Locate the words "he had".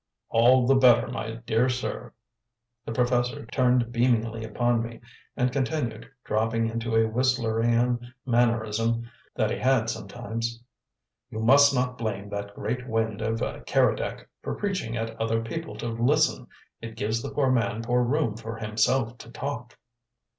9.51-9.91